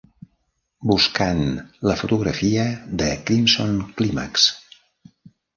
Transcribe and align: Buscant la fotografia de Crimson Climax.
Buscant 0.91 1.43
la 1.91 1.97
fotografia 2.03 2.65
de 3.03 3.13
Crimson 3.29 3.79
Climax. 4.01 4.51